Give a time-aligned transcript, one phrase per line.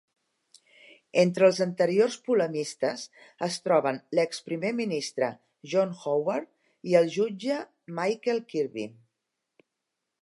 [1.23, 3.03] Entre els anteriors polemistes
[3.49, 5.31] es troben l'ex-primer ministre
[5.75, 6.51] John Howard
[6.95, 7.61] i el jutge
[8.01, 8.89] Michael Kirby.